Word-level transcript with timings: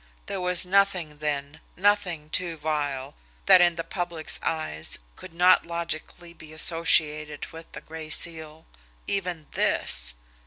There 0.25 0.41
was 0.41 0.65
nothing 0.65 1.19
then, 1.19 1.59
nothing 1.77 2.31
too 2.31 2.57
vile 2.57 3.13
that, 3.45 3.61
in 3.61 3.75
the 3.75 3.83
public's 3.83 4.39
eyes, 4.41 4.97
could 5.15 5.31
not 5.31 5.63
logically 5.67 6.33
be 6.33 6.53
associated 6.53 7.45
with 7.51 7.71
the 7.73 7.81
Gray 7.81 8.09
Seal 8.09 8.65
even 9.07 9.45
this! 9.51 10.15